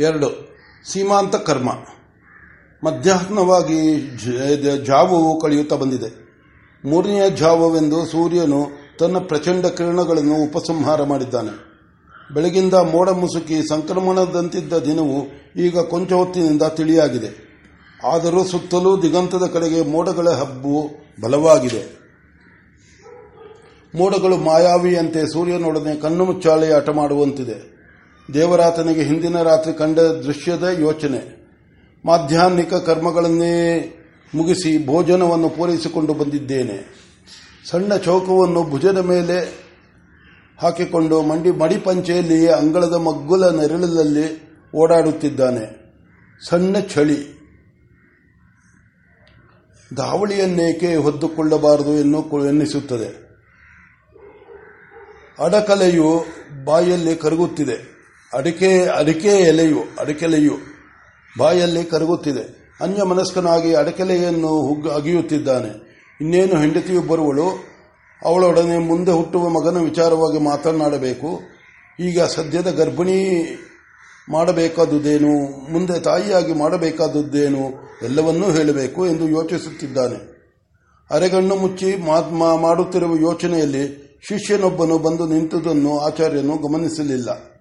[0.00, 0.56] ಎರಡು.
[0.92, 1.70] ಸೀಮಾಂತ ಕರ್ಮ.
[2.84, 4.00] ಮಧ್ಯಾಹ್ನವಾಗಿ
[4.84, 6.24] ಜಾವವು ಕಳೆಯುತ್ತಾ ಬಂದಿದೆ.
[6.84, 8.66] ಮೂರನೆಯ ಜಾವವೆಂದು ಸೂರ್ಯನು
[8.98, 11.74] ತನ್ನ ಪ್ರಚಂಡ ಕಿರಣಗಳನ್ನು ಉಪಸಂಹಾರ ಮಾಡಿದ್ದಾನೆ.
[12.34, 15.26] ಬೆಳಗಿಂದ ಮೋಡ ಮುಸುಕಿ ಸಂಕ್ರಮಣದಂತಿದ್ದ ದಿನವು
[15.56, 17.44] ಈಗ ಕೊಂಚ ಹೊತ್ತಿನಿಂದ ತಿಳಿಯಾಗಿದೆ.
[18.04, 20.90] ಆದರೂ ಸುತ್ತಲೂ ದಿಗಂತದ ಕಡೆಗೆ ಮೋಡಗಳ ಹಬ್ಬು
[21.22, 22.04] ಬಲವಾಗಿದೆ.
[23.94, 27.73] ಮೋಡಗಳು ಮಾಯಾವಿಯಂತೆ ಸೂರ್ಯನೊಡನೆ ಕಣ್ಣು ಮುಚ್ಚಾಳೆ ಆಟ ಮಾಡುವಂತಿದೆ.
[28.34, 31.44] ದೇವರಾತನಿಗೆ ಹಿಂದಿನ ರಾತ್ರಿ ಕಂಡ ದೃಶ್ಯದ ಯೋಚನೆ.
[32.04, 33.80] ಮಾಧ್ಯಾಹ್ನಿಕ ಕರ್ಮಗಳನ್ನೇ
[34.34, 37.04] ಮುಗಿಸಿ ಭೋಜನವನ್ನು ಪೂರೈಸಿಕೊಂಡು ಬಂದಿದ್ದೇನೆ.
[37.70, 39.64] ಸಣ್ಣ ಚೌಕವನ್ನು ಭುಜದ ಮೇಲೆ
[40.58, 44.42] ಹಾಕಿಕೊಂಡು ಮಂಡಿ ಮಡಿಪಂಚೆಯಲ್ಲಿ ಅಂಗಳದ ಮಗ್ಗುಲ ನೆರಳಲ್ಲಿ
[44.76, 45.94] ಓಡಾಡುತ್ತಿದ್ದಾನೆ.
[46.48, 47.34] ಸಣ್ಣ ಚಳಿ.
[49.96, 53.24] ದಾವಳಿಯನ್ನೇಕೆ ಹೊದ್ದುಕೊಳ್ಳಬಾರದು ಎನ್ನು ಎನ್ನಿಸುತ್ತದೆ.
[55.44, 56.24] ಅಡಕಲೆಯು
[56.64, 57.93] ಬಾಯಲ್ಲಿ ಕರಗುತ್ತಿದೆ.
[58.34, 60.52] ಅಡಿಕೆ ಅಡಿಕೆ ಎಲೆಯು ಅಡಿಕೆಲೆಯು
[61.38, 62.74] ಬಾಯಲ್ಲಿ ಕರಗುತ್ತಿದೆ.
[62.80, 65.94] ಅನ್ಯ ಮನಸ್ಕನಾಗಿ ಅಡಕೆಲೆಯನ್ನು ಅಗಿಯುತ್ತಿದ್ದಾನೆ.
[66.20, 67.74] ಇನ್ನೇನು ಹೆಂಡತಿಯು ಬರುವಳು
[68.24, 71.40] ಅವಳೊಡನೆ ಮುಂದೆ ಹುಟ್ಟುವ ಮಗನ ವಿಚಾರವಾಗಿ ಮಾತನಾಡಬೇಕು.
[72.00, 73.44] ಈಗ ಸದ್ಯದ ಗರ್ಭಿಣಿ
[74.30, 75.32] ಮಾಡಬೇಕಾದುದೇನು
[75.72, 80.34] ಮುಂದೆ ತಾಯಿಯಾಗಿ ಮಾಡಬೇಕಾದುದೇನು ಎಲ್ಲವನ್ನೂ ಹೇಳಬೇಕು ಎಂದು ಯೋಚಿಸುತ್ತಿದ್ದಾನೆ.
[81.10, 81.96] ಅರೆಗಣ್ಣು ಮುಚ್ಚಿ
[82.60, 87.53] ಮಾಡುತ್ತಿರುವ ಯೋಚನೆಯಲ್ಲಿ ಶಿಷ್ಯನೊಬ್ಬನು ಬಂದು ನಿಂತುದನ್ನು ಆಚಾರ್ಯನು ಗಮನಿಸಲಿಲ್ಲ.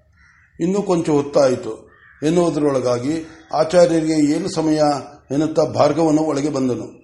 [0.60, 1.94] ಇನ್ನೂ ಕೊಂಚ ಹೊತ್ತಾಯಿತು.
[2.24, 4.78] ಎನ್ನುವುದರೊಳಗಾಗಿ ಆಚಾರ್ಯರಿಗೆ ಏನು ಸಮಯ
[5.32, 7.04] ಎನ್ನುತ್ತಾ ಭಾರ್ಗವನ್ನು ಒಳಗೆ ಬಂದನು.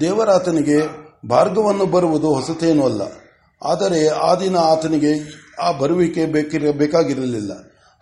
[0.00, 0.80] ದೇವರಾತನಿಗೆ
[1.28, 3.02] ಭಾರ್ಗವನ್ನು ಬರುವುದು ಹೊಸತೇನೂ ಅಲ್ಲ.
[3.62, 6.26] ಆದರೆ ಆ ದಿನ ಆತನಿಗೆ ಆ ಬರುವಿಕೆ
[6.72, 7.52] ಬೇಕಾಗಿರಲಿಲ್ಲ.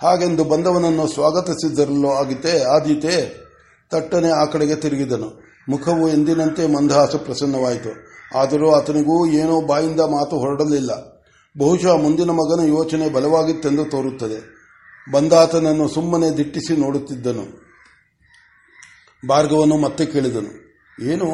[0.02, 3.46] ಹಾಗೆಂದು ಬಂದವನನ್ನು ಸ್ವಾಗತಿಸಿದರಲ್ಲೋ ಆಗಿತೆ ಆದೀತೆ,
[3.90, 5.42] ತಟ್ಟನೆ ಆ ಕಡೆಗೆ ತಿರುಗಿದನು.
[5.68, 8.10] ಮುಖವು ಎಂದಿನಂತೆ ಮಂದಹಾಸ ಪ್ರಸನ್ನವಾಯಿತು.
[8.38, 11.19] ಆದರೂ ಆತನಿಗೂ ಏನೋ ಬಾಯಿಂದ ಮಾತು ಹೊರಡಲಿಲ್ಲ.
[11.56, 14.38] ಬಹುಶಃ ಮುಂದಿನ ಮಗನ ಯೋಚನೆ ಬಲವಾಗಿತ್ತೆಂದು ತೋರುತ್ತದೆ.
[15.06, 17.44] ಬಂದಾತನನ್ನು ಸುಮ್ಮನೆ ದಿಟ್ಟಿಸಿ ನೋಡುತ್ತಿದ್ದನು.
[19.22, 20.52] ಭಾರ್ಗವನು ಮತ್ತೆ ಕೇಳಿದನು,
[21.12, 21.28] ಏನು,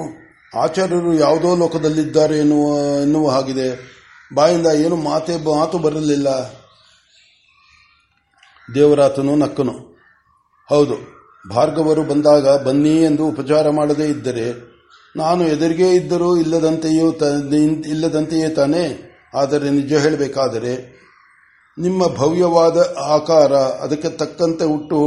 [0.58, 2.66] ಆಚಾರ್ಯರು ಯಾವುದೋ ಲೋಕದಲ್ಲಿದ್ದಾರೆ ಎನ್ನುವ
[3.02, 3.68] ಎನ್ನುವ ಹಾಗಿದೆ.
[4.34, 6.28] ಬಾಯಿಂದ ಏನು ಮಾತೆ, ಮಾತು ಬರಲಿಲ್ಲ?
[8.68, 9.74] ದೇವರಾತನು ನಕ್ಕನು,
[10.68, 10.96] ಹೌದು,
[11.50, 14.46] ಭಾರ್ಗವರು ಬಂದಾಗ ಬನ್ನಿ ಎಂದು ಉಪಚಾರ ಮಾಡದೇ ಇದ್ದರೆ
[15.16, 17.06] ನಾನು ಎದುರಿಗೆ ಇದ್ದರೂ ಇಲ್ಲದಂತೆಯೂ
[17.86, 18.86] ಇಲ್ಲದಂತೆಯೇ ತಾನೇ?
[19.36, 20.96] ಆದರೆ ನಿಜ ಹೇಳಬೇಕಾದರೆ,
[21.78, 24.98] ನಿಮ್ಮ ಭವ್ಯವಾದ ಆಕಾರ, ಅದಕ್ಕೆ ತಕ್ಕಂತೆ ಹುಟ್ಟು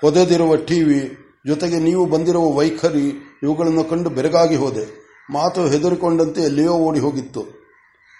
[0.00, 1.16] ಹೊದೆದಿರುವ ಟಿವಿ,
[1.46, 5.02] ಜೊತೆಗೆ ನೀವು ಬಂದಿರುವ ವೈಖರಿ, ಇವುಗಳನ್ನು ಕಂಡು ಬೆರಗಾಗಿ ಹೋದೆ.
[5.30, 7.42] ಮಾತು ಹೆದರಿಕೊಂಡಂತೆ ಎಲ್ಲಿಯೋ ಓಡಿ ಹೋಗಿತ್ತು.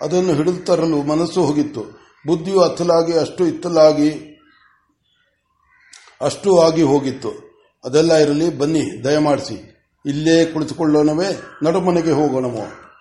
[0.03, 1.81] ಅದನ್ನು ಹಿಡಿದು ತರಲು ಮನಸ್ಸು ಹೋಗಿತ್ತು.
[2.27, 4.39] ಬುದ್ಧಿಯು ಅತ್ತಲಾಗಿ, ಅಷ್ಟು ಇತ್ತಲಾಗಿ,
[6.21, 7.31] ಅಷ್ಟು ಆಗಿ ಹೋಗಿತ್ತು.
[7.85, 9.73] ಅದೆಲ್ಲ ಇರಲಿ, ಬನ್ನಿ, ದಯಮಾಡಿಸಿ.
[10.07, 12.92] ಇಲ್ಲೇ ಕುಳಿತುಕೊಳ್ಳೋಣವೇ ನಡುಮನೆಗೆ ಹೋಗೋಣವೋ.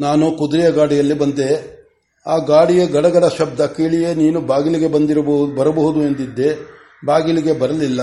[0.00, 1.74] ನಾನು ಕುದುರೆಯ ಗಾಡಿಯಲ್ಲಿ ಬಂದೆ.
[2.26, 6.74] ಆ ಗಾಡಿಯ ಗಡಗಡ ಶಬ್ದ ಕೇಳಿಯೇ ನೀನು ಬಾಗಿಲಿಗೆ ಬಂದಿರಬಹುದು, ಬರಬಹುದು ಎಂದಿದ್ದೆ.
[7.06, 8.00] ಬಾಗಿಲಿಗೆ ಬರಲಿಲ್ಲ.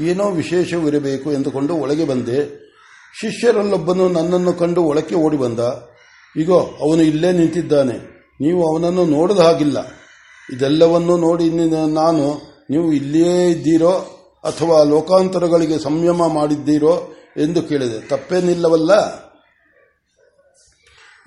[0.00, 2.62] ಏನೋ ವಿಶೇಷವಿರಬೇಕು ಎಂದುಕೊಂಡು ಒಳಗೆ ಬಂದೆ.
[3.20, 5.58] ಶಿಷ್ಯರಲ್ಲೊಬ್ಬನು ನನ್ನನ್ನು ಕಂಡು ಒಳಕ್ಕೆ ಓಡಿ ಬಂದ.
[6.36, 8.26] ಇಗೋ, ಅವನು ಇಲ್ಲೇ ನಿಂತಿದ್ದಾನೆ.
[8.40, 9.78] ನೀವು ಅವನನ್ನು ನೋಡದ ಹಾಗಿಲ್ಲ.
[10.52, 11.50] ಇದೆಲ್ಲವನ್ನೂ ನೋಡಿ
[11.92, 13.92] ನಾನು, ನೀವು ಇಲ್ಲಿಯೇ ಇದ್ದೀರೋ
[14.44, 18.08] ಅಥವಾ ಲೋಕಾಂತರಗಳಿಗೆ ಸಂಯಮ ಮಾಡಿದ್ದೀರೋ ಎಂದು ಕೇಳಿದೆ.
[18.08, 18.92] ತಪ್ಪೇನಿಲ್ಲವಲ್ಲ?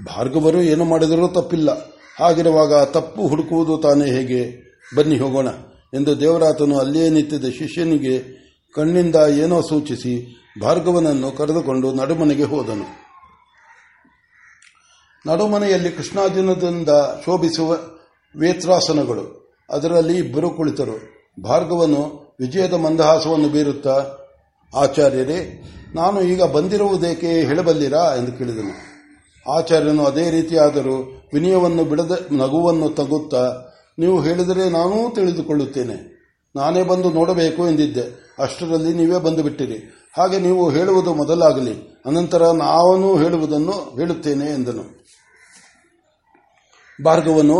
[0.04, 1.92] ಭಾರ್ಗವರು ಏನು ಮಾಡಿದರೂ ತಪ್ಪಿಲ್ಲ.
[2.20, 4.66] ಹಾಗಿರುವಾಗ ತಪ್ಪು ಹುಡುಕುವುದು ತಾನೇ ಹೇಗೆ?
[4.96, 5.48] ಬನ್ನಿ ಹೋಗೋಣ.
[5.94, 8.46] ಎಂದು ದೇವರಾತನು ಅಲ್ಲಿಯೇ ನಿಂತಿದ್ದ ಶಿಷ್ಯನಿಗೆ
[8.76, 13.06] ಕಣ್ಣಿಂದ ಏನೋ ಸೂಚಿಸಿ ಭಾರ್ಗವನನ್ನು ಕರೆದುಕೊಂಡು ನಡುಮನೆಗೆ ಹೋದನು.
[15.28, 16.90] ನಡುಮನೆಯಲ್ಲಿ ಕೃಷ್ಣಾರ್ಜುನದಿಂದ
[17.26, 17.78] ಶೋಭಿಸುವ
[18.40, 19.58] ವೇತ್ರಾಸನಗಳು.
[19.70, 21.16] ಅದರಲ್ಲಿ ಇಬ್ಬರು ಕುಳಿತರು.
[21.44, 24.06] ಭಾರ್ಗವನು ವಿಜಯದ ಮಂದಹಾಸವನ್ನು ಬೀರುತ್ತಾ,
[24.76, 25.64] ಆಚಾರ್ಯರೇ,
[25.96, 28.16] ನಾನು ಈಗ ಬಂದಿರುವುದೇಕೆ ಹೇಳಬಲ್ಲಿರಾ?
[28.16, 28.95] ಎಂದು ಕೇಳಿದನು.
[29.50, 36.16] ಆಚಾರ್ಯನು ಅದೇ ರೀತಿಯಾದರೂ ವಿನಯವನ್ನು ಬಿಡದ ನಗುವನ್ನು ತಗುತ್ತಾ ನೀವು ಹೇಳಿದರೆ ನಾನೂ ತಿಳಿದುಕೊಳ್ಳುತ್ತೇನೆ.
[36.56, 38.34] ನಾನೇ ಬಂದು ನೋಡಬೇಕು ಎಂದಿದ್ದೆ.
[38.40, 42.02] ಅಷ್ಟರಲ್ಲಿ ನೀವೇ ಬಂದು ಬಿಟ್ಟಿರಿ ಹಾಗೆ ನೀವು ಹೇಳುವುದು ಮೊದಲಾಗಲಿ.
[42.06, 45.06] ಅನಂತರ ನಾವನು ಹೇಳುವುದನ್ನು ಹೇಳುತ್ತೇನೆ ಎಂದನು.
[47.06, 47.60] ಭಾರ್ಗವನ್ನು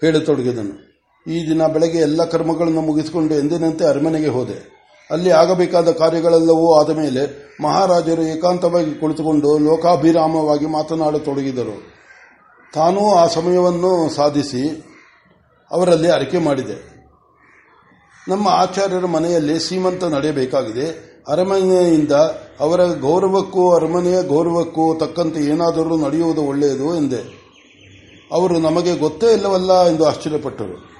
[0.00, 0.92] ಹೇಳತೊಡಗಿದನು.
[1.32, 4.81] ಈ ದಿನ ಬೆಳಗ್ಗೆ ಎಲ್ಲ ಕರ್ಮಗಳನ್ನು ಮುಗಿಸಿಕೊಂಡು ಎಂದಿನಂತೆ ಅರಮನೆಗೆ ಹೋದೆ.
[5.12, 11.92] ಅಲ್ಲಿ ಆಗಬೇಕಾದ ಕಾರ್ಯಗಳೆಲ್ಲವೂ ಆದ ಮೇಲೆ ಮಹಾರಾಜರು ಏಕಾಂತವಾಗಿ ಕುಳಿತುಕೊಂಡು ಲೋಕಾಭಿರಾಮವಾಗಿ ಮಾತನಾಡತೊಡಗಿದರು.
[12.74, 14.84] ತಾನೂ ಆ ಸಮಯವನ್ನು ಸಾಧಿಸಿ
[15.70, 16.92] ಅವರಲ್ಲಿ ಅರಿಕೆ ಮಾಡಿದೆ.
[18.28, 21.12] ನಮ್ಮ ಆಚಾರ್ಯರ ಮನೆಯಲ್ಲಿ ಸೀಮಂತ ನಡೆಯಬೇಕಾಗಿದೆ.
[21.28, 22.12] ಅರಮನೆಯಿಂದ
[22.60, 27.42] ಅವರ ಗೌರವಕ್ಕೂ, ಅರಮನೆಯ ಗೌರವಕ್ಕೂ ತಕ್ಕಂತೆ ಏನಾದರೂ ನಡೆಯುವುದು ಒಳ್ಳೆಯದು ಎಂದೆ.
[28.32, 30.91] ಅವರು ನಮಗೆ ಗೊತ್ತೇ ಇಲ್ಲವಲ್ಲ ಎಂದು ಆಶ್ಚರ್ಯಪಟ್ಟರು.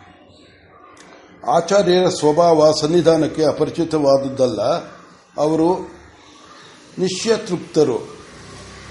[1.46, 4.62] ಆಚಾರ್ಯರ ಸ್ವಭಾವ ಸನ್ನಿಧಾನಕ್ಕೆ ಅಪರಿಚಿತವಾದದ್ದಲ್ಲ,
[5.36, 5.68] ಅವರು
[6.98, 7.98] ನಿಶ್ಯತೃಪ್ತರು.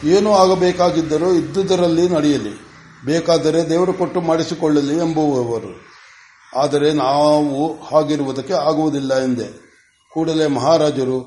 [0.03, 2.53] ಏನೂ ಆಗಬೇಕಾಗಿದ್ದರೂ ಇದ್ದುದರಲ್ಲಿ ನಡೆಯಲಿ.
[3.06, 5.71] ಬೇಕಾದರೆ ದೇವರು ಕೊಟ್ಟು ಮಾಡಿಸಿಕೊಳ್ಳಲಿ ಎಂಬುವವರು.
[6.57, 9.48] ಆದರೆ ನಾವು ಹಾಗಿರುವುದಕ್ಕೆ ಆಗುವುದಿಲ್ಲ ಎಂದೆ.
[10.12, 11.19] ಕೂಡಲೇ ಮಹಾರಾಜರು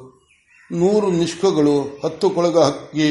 [0.73, 3.09] ನೂರು ನಿಷ್ಕಗಳು ಹತ್ತು ಕೊಳಗ ಅಕ್ಕಿ,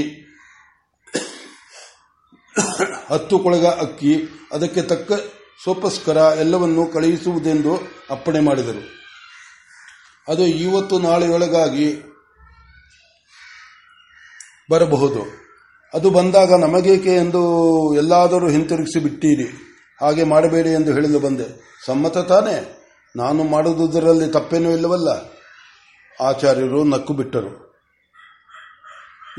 [3.10, 4.14] ಹತ್ತು ಕೊಳಗ ಅಕ್ಕಿ,
[4.52, 5.12] ಅದಕ್ಕೆ ತಕ್ಕ
[5.64, 7.76] ಸೋಪಸ್ಕರ ಎಲ್ಲವನ್ನು ಕಳುಹಿಸುವುದೆಂದು
[8.10, 9.04] ಅಪ್ಪಣೆ ಮಾಡಿದರು.
[10.28, 12.14] ಅದು ಇವತ್ತು ನಾಳೆಯೊಳಗಾಗಿ
[14.72, 15.44] ಬರಬಹುದು.
[15.94, 19.78] ಅದು ಬಂದಾಗ ನಮಗೇಕೆ ಎಂದು ಎಲ್ಲಾದರೂ ಹಿಂತಿರುಗಿಸಿ ಬಿಟ್ಟೀರಿ.
[20.02, 21.78] ಹಾಗೆ ಮಾಡಬೇಡಿ ಎಂದು ಹೇಳಲು ಬಂದೆ.
[21.86, 22.80] ಸಮ್ಮತ ತಾನೇ?
[23.16, 25.10] ನಾನು ಮಾಡುವುದರಲ್ಲಿ ತಪ್ಪೇನೂ ಇಲ್ಲವಲ್ಲ?
[26.24, 27.74] ಆಚಾರ್ಯರು ನಕ್ಕು ಬಿಟ್ಟರು.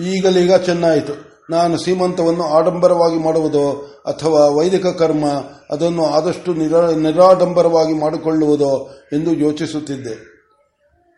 [0.03, 1.34] ಈಗಲೀಗ ಚೆನ್ನಾಯಿತು.
[1.51, 5.25] ನಾನು ಸೀಮಂತವನ್ನು ಆಡಂಬರವಾಗಿ ಮಾಡುವುದೋ ಅಥವಾ ವೈದಿಕ ಕರ್ಮ
[5.71, 6.55] ಅದನ್ನು ಆದಷ್ಟು
[7.01, 10.35] ನಿರಾಡಂಬರವಾಗಿ ಮಾಡಿಕೊಳ್ಳುವುದೋ ಎಂದು ಯೋಚಿಸುತ್ತಿದ್ದೆ.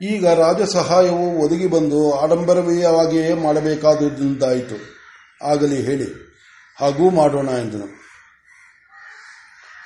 [0.02, 4.75] ಈಗ ರಾಜ ಸಹಾಯವು ಒದಗಿ ಬಂದು ಆಡಂಬರವೀಯವಾಗಿಯೇ ಮಾಡಬೇಕಾದುದಾಯಿತು
[5.46, 6.37] ಆಗಲಿ ಹೇಳಿ.
[6.81, 8.06] ಹಾಗೂ ಮಾಡೋಣ ಎಂದನು.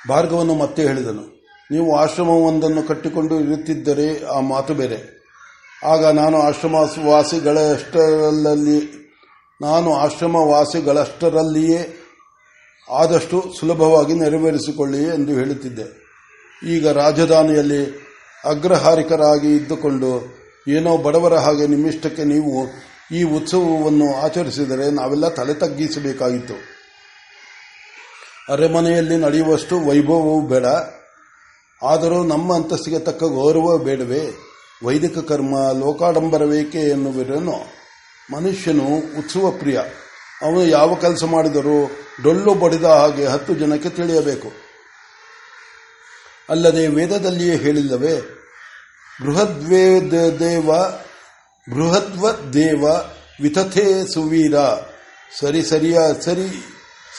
[0.09, 5.21] ಭಾರ್ಗವನ್ನು ಮತ್ತೆ ಹೇಳಿದನು, ನೀವು ಆಶ್ರಮವೊಂದನ್ನು ಕಟ್ಟಿಕೊಂಡು ಇರುತ್ತಿದ್ದರೆ ಆ ಮಾತು ಬೇರೆ.
[5.85, 9.00] ಆಗ ನಾನು ಆಶ್ರಮವಾಸಿಗಳಷ್ಟರಲ್ಲಿ
[9.61, 11.97] ನಾನು ಆಶ್ರಮವಾಸಿಗಳಷ್ಟರಲ್ಲಿಯೇ
[12.89, 16.01] ಆದಷ್ಟು ಸುಲಭವಾಗಿ ನೆರವೇರಿಸಿಕೊಳ್ಳಿ ಎಂದು ಹೇಳುತ್ತಿದ್ದೆ.
[16.67, 18.11] ಈಗ ರಾಜಧಾನಿಯಲ್ಲಿ
[18.45, 22.67] ಅಗ್ರಹಾರಿಕರಾಗಿ ಇದ್ದುಕೊಂಡು ಏನೋ ಬಡವರ ಹಾಗೆ ನಿಮ್ಮಿಷ್ಟಕ್ಕೆ ನೀವು
[23.15, 26.53] ಈ ಉತ್ಸವವನ್ನು ಆಚರಿಸಿದರೆ ನಾವೆಲ್ಲ ತಲೆ ತಗ್ಗಿಸಬೇಕಾಗಿತ್ತು.
[28.53, 30.65] ಅರೆಮನೆಯಲ್ಲಿ ನಡೆಯುವಷ್ಟು ವೈಭವವೂ ಬೇಡ.
[31.83, 34.37] ಆದರೂ ನಮ್ಮ ಅಂತಸ್ತಿಗೆ ತಕ್ಕ ಗೌರವ ಬೇಡವೇ.
[34.83, 37.55] ವೈದಿಕ ಕರ್ಮ, ಲೋಕಾಡಂಬರವೇಕೆ ಎನ್ನುವಿರೇನೋ
[38.33, 38.85] ಮನುಷ್ಯನು
[39.19, 39.79] ಉತ್ಸವ ಪ್ರಿಯ.
[40.41, 41.91] ಅವನು ಯಾವ ಕೆಲಸ ಮಾಡಿದರೂ
[42.23, 44.51] ಡೊಳ್ಳು ಬಡಿದ ಹಾಗೆ ಹತ್ತು ಜನಕ್ಕೆ ತಿಳಿಯಬೇಕು.
[46.49, 48.21] ಅಲ್ಲದೆ ವೇದದಲ್ಲಿಯೇ ಹೇಳಿಲ್ಲವೇ
[49.21, 50.71] ಬೃಹದ್ವೇದ ದೇವ
[51.75, 52.85] ಬೃಹದ್ವ ದೇವ
[53.41, 54.53] ವಿತಥೇ ಸುವೀರ.
[55.39, 56.65] ಸರಿ ಸರಿಯ, ಸರಿ,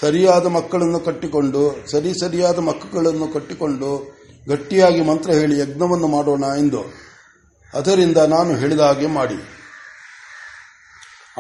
[0.01, 4.19] ಸರಿಯಾದ ಮಕ್ಕಳನ್ನು ಕಟ್ಟಿಕೊಂಡು, ಸರಿ ಸರಿಯಾದ ಮಕ್ಕಳನ್ನು ಕಟ್ಟಿಕೊಂಡು
[4.49, 6.85] ಗಟ್ಟಿಯಾಗಿ ಮಂತ್ರ ಹೇಳಿ ಯಜ್ಞವನ್ನು ಮಾಡೋಣ ಎಂದು.
[7.75, 9.62] ಅದರಿಂದ ನಾನು ಹೇಳಿದ ಹಾಗೆ ಮಾಡಿ.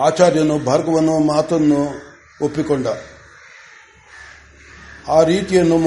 [0.00, 1.80] ಆಚಾರ್ಯನು ಭಾರ್ಗವನ ಮಾತನ್ನು
[2.42, 2.86] ಒಪ್ಪಿಕೊಂಡ.
[5.08, 5.78] ಆ ರೀತಿಯನ್ನು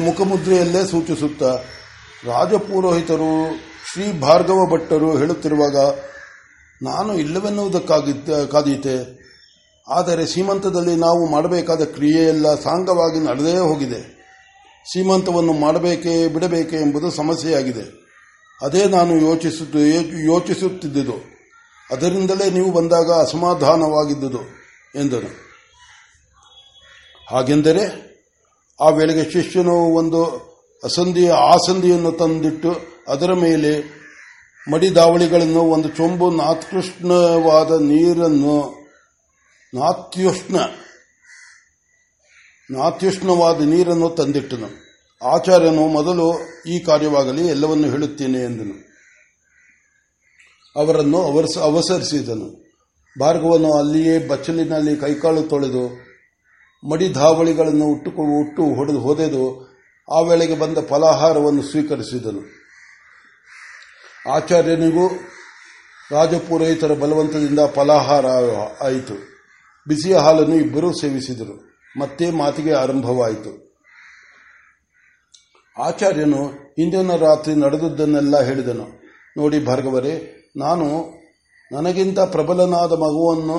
[0.00, 1.42] ಮುಖಮುದ್ರೆಯಲ್ಲೇ ಸೂಚಿಸುತ್ತ
[2.26, 3.56] ರಾಜಪುರೋಹಿತರು
[3.92, 5.76] ಶ್ರೀ ಭಾರ್ಗವ ಭಟ್ಟರು ಹೇಳುತ್ತಿರುವಾಗ,
[6.82, 8.96] ನಾನು ಇಲ್ಲವೆನ್ನುವುದಕ್ಕಾಗಿದ್ದ, ಕಾದೀತೆ.
[9.88, 14.00] ಆದರೆ ಸೀಮಂತದಲ್ಲಿ ನಾವು ಮಾಡಬೇಕಾದ ಕ್ರಿಯೆಯೆಲ್ಲ ಸಾಂಗವಾಗಿ ನಡೆದೇ ಹೋಗಿದೆ.
[14.92, 17.84] ಸೀಮಂತವನ್ನು ಮಾಡಬೇಕೇ, ಬಿಡಬೇಕೆ ಎಂಬುದು ಸಮಸ್ಯೆಯಾಗಿದೆ.
[18.62, 19.16] ಅದೇ ನಾನು
[20.24, 21.41] ಯೋಚಿಸುತ್ತಿದ್ದುದು.
[21.92, 24.42] ಅದರಿಂದಲೇ ನೀವು ಬಂದಾಗ ಅಸಮಾಧಾನವಾಗಿದ್ದುದು,
[24.98, 25.30] ಎಂದನು.
[27.30, 27.84] ಹಾಗೆಂದರೆ
[28.80, 30.20] ಆ ವೇಳೆಗೆ ಶಿಷ್ಯನು ಒಂದು
[30.84, 34.02] ಅಸಂಧಿಯ ಆಸಂದಿಯನ್ನು ತಂದಿಟ್ಟು ಅದರ ಮೇಲೆ
[34.72, 38.56] ಮಡಿದಾವಳಿಗಳನ್ನು, ಒಂದು ಚೊಂಬು ನಾತ್ಕೃಷ್ಣವಾದ ನೀರನ್ನು,
[39.74, 40.56] ನಾತ್ಯುಷ್ಣ,
[42.70, 44.68] ನಾತ್ಯುಷ್ಣವಾದ ನೀರನ್ನು ತಂದಿಟ್ಟನು.
[45.22, 46.26] ಆಚಾರ್ಯನು, ಮೊದಲು
[46.68, 48.91] ಈ ಕಾರ್ಯವಾಗಲಿ, ಎಲ್ಲವನ್ನು ಹೇಳುತ್ತೇನೆ, ಎಂದನು.
[50.76, 51.18] ಅವರನ್ನು
[51.60, 52.62] ಅವಸರಿಸಿದನು.
[53.20, 56.12] ಭಾರ್ಗವನು ಅಲ್ಲಿಯೇ ಬಚ್ಚಲಿನಲ್ಲಿ ಕೈಕಾಲು ತೊಳೆದು
[56.90, 58.10] ಮಡಿಧಾವಳಿಗಳನ್ನು ಉಟ್ಟು
[58.40, 59.72] ಉಟ್ಟು ಹೊಡೆದು ಹೊದೆದು
[60.12, 62.62] ಆ ವೇಳೆಗೆ ಬಂದ ಫಲಾಹಾರವನ್ನು ಸ್ವೀಕರಿಸಿದನು.
[64.30, 65.08] ಆಚಾರ್ಯನಿಗೂ
[66.10, 68.26] ರಾಜಪುರೋಹಿತರ ಬಲವಂತದಿಂದ ಫಲಾಹಾರ
[68.80, 69.14] ಆಯಿತು.
[69.88, 71.72] ಬಿಸಿಯ ಹಾಲನ್ನು ಇಬ್ಬರೂ ಸೇವಿಸಿದರು.
[71.98, 73.72] ಮತ್ತೆ ಮಾತಿಗೆ ಆರಂಭವಾಯಿತು.
[75.82, 78.88] ಆಚಾರ್ಯನು ಹಿಂದಿನ ರಾತ್ರಿ ನಡೆದದ್ದನ್ನೆಲ್ಲ ಹೇಳಿದನು.
[79.36, 80.86] ನೋಡಿ ಭಾರ್ಗವರೇ ನಾನು
[81.72, 83.58] ನನಗಿಂತ ಪ್ರಬಲನಾದ ಮಗುವನ್ನು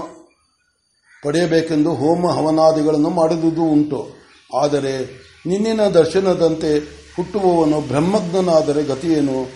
[1.24, 4.16] ಪಡೆಯಬೇಕೆಂದು ಹೋಮ ಹವನಾದಿಗಳನ್ನು ಮಾಡಿದುದು ಉಂಟು.
[4.58, 5.06] ಆದರೆ
[5.46, 6.80] ನಿನ್ನಿನ ದರ್ಶನದಂತೆ
[7.16, 9.50] ಹುಟ್ಟುವವನು ಬ್ರಹ್ಮಜ್ಞನಾದರೆ ಗತಿಯೇನು?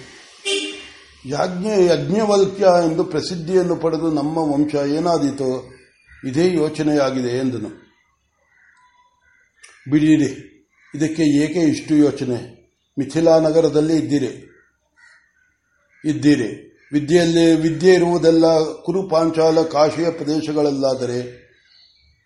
[1.25, 5.77] ಯಾಜ್ಞ ಯಜ್ಞವಲ್ಕ್ಯ ಎಂದು ಪ್ರಸಿದ್ಧಿಯನ್ನು ಪಡೆದು ನಮ್ಮ ವಂಶ ಏನಾದೀತು
[6.25, 7.69] ಇದೇ ಯೋಚನೆಯಾಗಿದೆ ಎಂದನು.
[9.89, 10.29] ಬಿಡಿಯಿರಿ,
[10.95, 12.57] ಇದಕ್ಕೆ ಏಕೆ ಇಷ್ಟು ಯೋಚನೆ?
[12.99, 14.31] ಮಿಥಿಲಾ ನಗರದಲ್ಲಿ ಇದ್ದೀರಿ.
[16.05, 16.66] ಇದ್ದೀರಿ.
[16.93, 21.47] ವಿದ್ಯೆಯಲ್ಲಿ ವಿದ್ಯೆ ಇರುವುದೆಲ್ಲ ಕುರು ಪಾಂಚಾಲ ಕಾಶಿಯ ಪ್ರದೇಶಗಳಲ್ಲಾದರೆ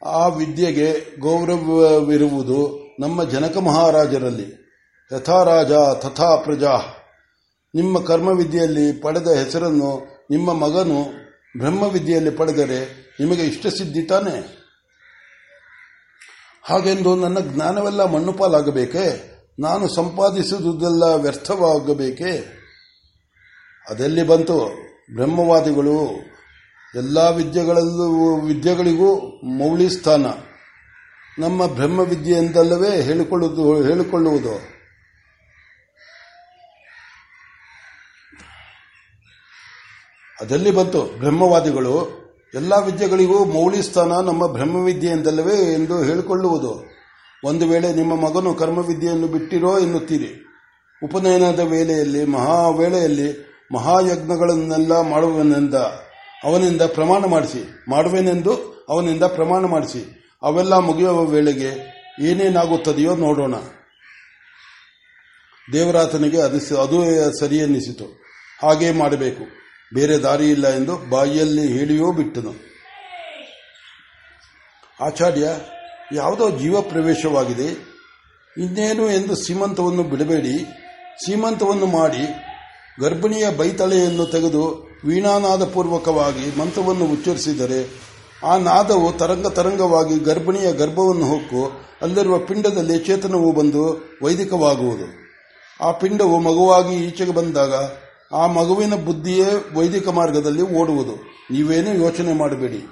[0.06, 4.78] ಆ ವಿದ್ಯೆಗೆ ಗೌರವವಿರುವುದು ನಮ್ಮ ಜನಕ ಮಹಾರಾಜರಲ್ಲಿ.
[5.16, 6.76] ಯಥಾ ರಾಜ, ತಥಾ ಪ್ರಜಾ.
[7.76, 11.04] ನಿಮ್ಮ ಕರ್ಮವಿದ್ಯೆಯಲ್ಲಿ ಪಡೆದ ಹೆಸರನ್ನು, ನಿಮ್ಮ ಮಗನು
[11.58, 14.62] ಬ್ರಹ್ಮವಿದ್ಯೆಯಲ್ಲಿ ಪಡೆದರೆ ನಿಮಗೆ ಇಷ್ಟ ಸಿದ್ಧಿ ತಾನೆ?
[16.64, 22.61] ಹಾಗೆಂದು ನನ್ನ ಜ್ಞಾನವೆಲ್ಲ ಮಣ್ಣುಪಾಲಾಗಬೇಕೆ ನಾನು ಸಂಪಾದಿಸುವುದೆಲ್ಲ ವ್ಯರ್ಥವಾಗಬೇಕೆ?
[23.90, 24.82] ಅದೆಲ್ಲಿ ಬಂತು?
[25.16, 26.12] ಬ್ರಹ್ಮವಾದಿಗಳು
[26.96, 30.26] ಎಲ್ಲ ವಿದ್ಯೆಗಳಲ್ಲೂ, ವಿದ್ಯೆಗಳಿಗೂ ಮೌಳಿ ಸ್ಥಾನ.
[31.40, 34.82] ನಮ್ಮ ಬ್ರಹ್ಮ ವಿದ್ಯೆಯಿಂದಲ್ಲವೇ ಹೇಳಿಕೊಳ್ಳುವುದು ಹೇಳಿಕೊಳ್ಳುವುದು?
[40.42, 41.20] ಅದೆಲ್ಲಿ ಬಂತು?
[41.20, 42.22] ಬ್ರಹ್ಮವಾದಿಗಳು
[42.54, 46.86] ಎಲ್ಲ ವಿದ್ಯೆಗಳಿಗೂ ಮೌಳಿ ಸ್ಥಾನ ನಮ್ಮ ಬ್ರಹ್ಮವಿದ್ಯೆಯಿಂದಲ್ಲವೇ ಎಂದು ಹೇಳಿಕೊಳ್ಳುವುದು?
[47.44, 50.46] ಒಂದು ವೇಳೆ ನಿಮ್ಮ ಮಗನು ಕರ್ಮವಿದ್ಯೆಯನ್ನು ಬಿಟ್ಟಿರೋ ಎನ್ನುತ್ತೀರಿ.
[51.04, 55.74] ಉಪನಯನದ ವೇಳೆಯಲ್ಲಿ, ಮಹಾವೇಳೆಯಲ್ಲಿ ಮಹಾಯಜ್ಞಗಳನ್ನೆಲ್ಲ ಮಾಡುವನೆಂದ
[56.44, 61.72] ಅವನಿಂದ ಪ್ರಮಾಣ ಮಾಡಿಸಿ, ಮಾಡುವೆನೆಂದು ಅವನಿಂದ ಪ್ರಮಾಣ ಮಾಡಿಸಿ, ಅವೆಲ್ಲ ಮುಗಿಯುವ ವೇಳೆಗೆ
[62.22, 63.56] ಏನೇನಾಗುತ್ತದೆಯೋ ನೋಡೋಣ.
[65.74, 68.06] ದೇವರಾತನಿಗೆ ಅದು ಅದು ಸರಿ ಎನ್ನಿಸಿತು.
[68.62, 69.44] ಹಾಗೇ ಮಾಡಬೇಕು.
[69.94, 72.72] ಬೇರೆ ದಾರಿ ಇಲ್ಲ ಎಂದು ಬಾಯಿಯಲ್ಲಿ ಹೇಳಿಯೋ ಬಿಟ್ಟನು.
[75.02, 75.50] ಆಚಾರ್ಯ,
[76.14, 77.92] ಯಾವುದೋ ಜೀವ ಪ್ರವೇಶವಾಗಿದೆ.
[78.58, 80.58] ಇನ್ನೇನು ಎಂದು ಸೀಮಂತವನ್ನು ಬಿಡಬೇಡಿ.
[81.26, 82.51] ಸೀಮಂತವನ್ನು ಮಾಡಿ
[83.00, 88.12] ಗರ್ಭಿಣಿಯ ಬೈತಳೆಯನ್ನು ತೆಗೆದು ವೀಣಾನಾದ ಪೂರ್ವಕವಾಗಿ ಮಂತ್ರವನ್ನು ಉಚ್ಚರಿಸಿದರೆ
[88.44, 91.72] ಆ ನಾದವು ತರಂಗ ತರಂಗವಾಗಿ ಗರ್ಭಿಣಿಯ ಗರ್ಭವನ್ನು ಹೊಕ್ಕು
[92.02, 95.22] ಅಲ್ಲಿರುವ ಪಿಂಡದಲ್ಲಿ ಚೇತನವು ಬಂದು ವೈದಿಕವಾಗುವುದು.
[95.82, 97.74] ಆ ಪಿಂಡವು ಮಗುವಾಗಿ ಈಚೆಗೆ ಬಂದಾಗ
[98.34, 101.12] ಆ ಮಗುವಿನ ಬುದ್ಧಿಯೇ ವೈದಿಕ ಮಾರ್ಗದಲ್ಲಿ ಓಡುವುದು.
[101.52, 102.88] ನೀವೇನು ಯೋಚನೆ ಮಾಡಬೇಡಿ.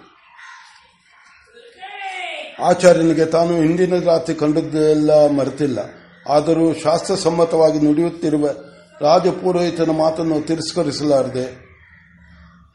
[2.62, 5.80] ಆಚಾರ್ಯನಿಗೆ ತಾನು ಹಿಂದಿನ ರಾತ್ರಿ ಕಂಡದ್ದೆಲ್ಲ ಮರೆತಿಲ್ಲ.
[6.30, 8.50] ಆದರೂ ಶಾಸ್ತ್ರಸಮ್ಮತವಾಗಿ ನುಡಿಯುತ್ತಿರುವ
[9.02, 11.46] ರಾಜಪುರೋಹಿತನ ಮಾತನ್ನು ತಿರಸ್ಕರಿಸಲಾರದೆ,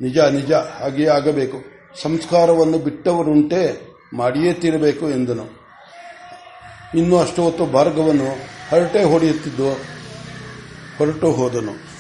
[0.01, 1.59] ನಿಜ ನಿಜ, ಹಾಗೆಯೇ ಆಗಬೇಕು.
[2.03, 3.81] ಸಂಸ್ಕಾರವನ್ನು ಬಿಟ್ಟವರುಂಟೆ
[4.15, 5.47] ಮಾಡಿಯೇ ತೀರಬೇಕು ಎಂದನು.
[6.95, 8.29] ಇನ್ನು ಅಷ್ಟು ಹೊತ್ತು ಭಾರ್ಗವನ್ನು
[8.71, 9.73] ಹರಟೆ ಹೊಡೆಯುತ್ತಿದ್ದು
[10.99, 11.94] ಹೊರಟು ಹೋದನು.